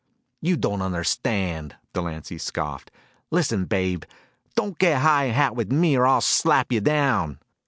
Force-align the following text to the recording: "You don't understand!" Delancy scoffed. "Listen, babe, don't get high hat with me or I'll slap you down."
"You 0.41 0.57
don't 0.57 0.81
understand!" 0.81 1.75
Delancy 1.93 2.39
scoffed. 2.39 2.89
"Listen, 3.29 3.65
babe, 3.65 4.03
don't 4.55 4.79
get 4.79 5.01
high 5.03 5.25
hat 5.25 5.55
with 5.55 5.71
me 5.71 5.95
or 5.95 6.07
I'll 6.07 6.21
slap 6.21 6.71
you 6.71 6.81
down." 6.81 7.37